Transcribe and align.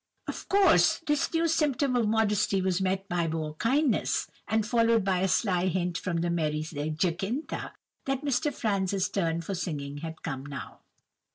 "Of 0.27 0.49
course, 0.49 0.97
this 1.05 1.31
new 1.31 1.47
symptom 1.47 1.95
of 1.95 2.07
modesty 2.07 2.59
was 2.59 2.81
met 2.81 3.07
by 3.07 3.27
more 3.27 3.53
kindness, 3.57 4.25
and 4.47 4.65
followed 4.65 5.05
by 5.05 5.19
a 5.19 5.27
sly 5.27 5.67
hint 5.67 5.95
from 5.95 6.21
the 6.21 6.31
merry 6.31 6.61
Jacintha, 6.63 7.73
that 8.05 8.25
Mr. 8.25 8.51
Franz's 8.51 9.07
turn 9.09 9.41
for 9.41 9.53
singing 9.53 9.97
had 9.99 10.23
come 10.23 10.43
now! 10.43 10.79